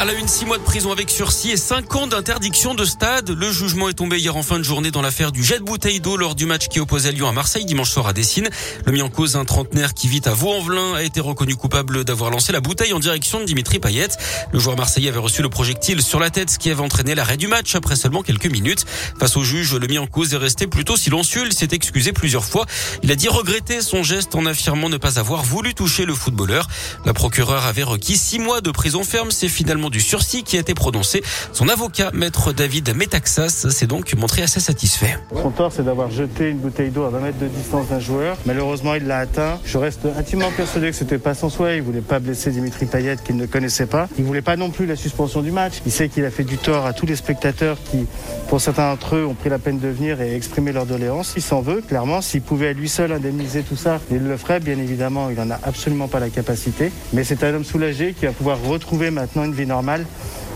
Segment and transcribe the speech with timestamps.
[0.00, 3.30] À la une, six mois de prison avec sursis et cinq ans d'interdiction de stade.
[3.30, 5.98] Le jugement est tombé hier en fin de journée dans l'affaire du jet de bouteille
[5.98, 8.48] d'eau lors du match qui opposait Lyon à Marseille dimanche soir à Dessine.
[8.86, 12.30] Le mis en cause, un trentenaire qui vit à Vaux-en-Velin, a été reconnu coupable d'avoir
[12.30, 14.06] lancé la bouteille en direction de Dimitri Payet.
[14.52, 17.36] Le joueur marseillais avait reçu le projectile sur la tête, ce qui avait entraîné l'arrêt
[17.36, 18.84] du match après seulement quelques minutes.
[19.18, 21.42] Face au juge, le mis en cause est resté plutôt silencieux.
[21.44, 22.66] Il s'est excusé plusieurs fois.
[23.02, 26.68] Il a dit regretter son geste en affirmant ne pas avoir voulu toucher le footballeur.
[27.04, 29.32] La procureure avait requis six mois de prison ferme.
[29.32, 31.22] C'est finalement du sursis qui a été prononcé.
[31.52, 35.16] Son avocat, maître David Metaxas, s'est donc montré assez satisfait.
[35.34, 38.36] Son tort, c'est d'avoir jeté une bouteille d'eau à 20 mètres de distance d'un joueur.
[38.46, 39.58] Malheureusement, il l'a atteint.
[39.64, 41.76] Je reste intimement persuadé que c'était pas son souhait.
[41.76, 44.08] Il voulait pas blesser Dimitri Payet qu'il ne connaissait pas.
[44.18, 45.74] Il voulait pas non plus la suspension du match.
[45.86, 48.06] Il sait qu'il a fait du tort à tous les spectateurs qui,
[48.48, 51.34] pour certains d'entre eux, ont pris la peine de venir et exprimer leur doléance.
[51.36, 52.20] Il s'en veut, clairement.
[52.20, 54.60] S'il pouvait à lui seul indemniser tout ça, il le ferait.
[54.60, 56.90] Bien évidemment, il en a absolument pas la capacité.
[57.12, 59.77] Mais c'est un homme soulagé qui va pouvoir retrouver maintenant une vie normale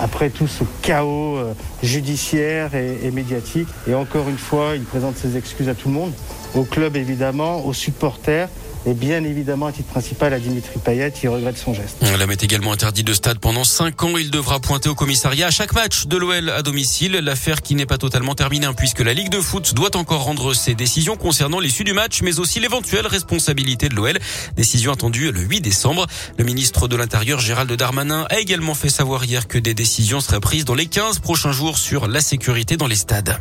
[0.00, 3.68] après tout ce chaos euh, judiciaire et, et, médiatique.
[3.86, 6.12] Et encore une fois, il présente ses excuses à tout le monde,
[6.54, 8.48] au club évidemment, aux supporters.
[8.86, 11.96] Et bien évidemment, à titre principal, à Dimitri Payet, il regrette son geste.
[12.18, 14.16] L'homme est également interdit de stade pendant 5 ans.
[14.18, 17.12] Il devra pointer au commissariat à chaque match de l'OL à domicile.
[17.12, 20.52] L'affaire qui n'est pas totalement terminée, hein, puisque la Ligue de foot doit encore rendre
[20.52, 24.18] ses décisions concernant l'issue du match, mais aussi l'éventuelle responsabilité de l'OL.
[24.56, 26.06] Décision attendue le 8 décembre.
[26.38, 30.40] Le ministre de l'Intérieur, Gérald Darmanin, a également fait savoir hier que des décisions seraient
[30.40, 33.38] prises dans les 15 prochains jours sur la sécurité dans les stades.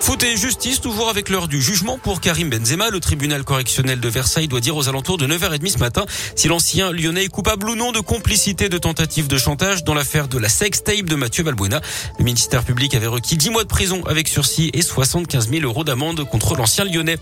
[0.00, 2.88] Foot justice, toujours avec l'heure du jugement pour Karim Benzema.
[2.88, 6.90] Le tribunal correctionnel de Versailles doit dire aux alentours de 9h30 ce matin si l'ancien
[6.90, 10.48] lyonnais est coupable ou non de complicité de tentative de chantage dans l'affaire de la
[10.48, 11.82] sextape de Mathieu Balbuena.
[12.18, 15.84] Le ministère public avait requis 10 mois de prison avec sursis et 75 000 euros
[15.84, 17.18] d'amende contre l'ancien lyonnais.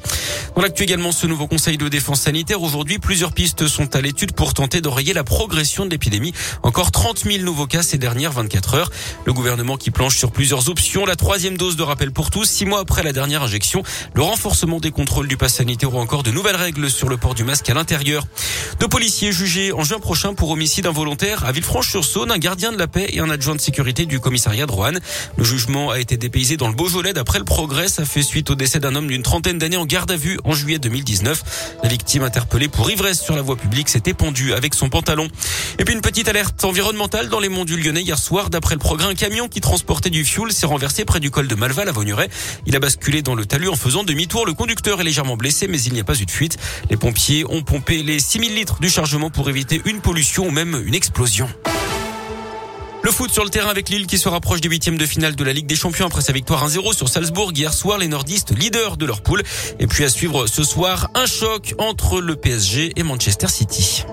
[0.55, 2.63] On actu également ce nouveau conseil de défense sanitaire.
[2.63, 6.33] Aujourd'hui, plusieurs pistes sont à l'étude pour tenter d'oreiller la progression de l'épidémie.
[6.63, 8.91] Encore 30 000 nouveaux cas ces dernières 24 heures.
[9.25, 11.05] Le gouvernement qui planche sur plusieurs options.
[11.07, 13.83] La troisième dose de rappel pour tous, mois après la dernière injection,
[14.15, 17.35] le renforcement des contrôles du pass sanitaire ou encore de nouvelles règles sur le port
[17.35, 18.27] du masque à l'intérieur.
[18.79, 22.87] Deux policiers jugés en juin prochain pour homicide involontaire à Villefranche-sur-Saône, un gardien de la
[22.87, 25.01] paix et un adjoint de sécurité du commissariat de Roanne.
[25.37, 27.89] Le jugement a été dépaysé dans le Beaujolais d'après le progrès.
[27.89, 30.53] Ça fait suite au décès d'un homme d'une trentaine d'années en garde à vue en
[30.53, 31.79] juillet 2019.
[31.83, 35.29] La victime interpellée pour ivresse sur la voie publique s'était pendue avec son pantalon.
[35.79, 38.51] Et puis une petite alerte environnementale dans les monts du Lyonnais hier soir.
[38.51, 41.55] D'après le progrès, un camion qui transportait du fioul s'est renversé près du col de
[41.55, 42.29] Malval à Vaugneray.
[42.67, 44.47] Il a basculé dans le talus en faisant demi-tour.
[44.47, 46.59] Le conducteur est légèrement blessé, mais il n'y a pas eu de fuite.
[46.91, 50.83] Les pompiers ont pompé les 6000 litres du chargement pour éviter une pollution ou même
[50.85, 51.49] une explosion.
[53.03, 55.45] Le foot sur le terrain avec Lille qui se rapproche des huitièmes de finale de
[55.45, 57.99] la Ligue des Champions après sa victoire 1-0 sur Salzbourg hier soir.
[57.99, 59.43] Les nordistes leaders de leur poule.
[59.79, 64.05] Et puis à suivre ce soir un choc entre le PSG et Manchester City.